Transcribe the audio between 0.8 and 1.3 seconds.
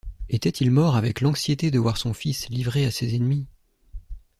avec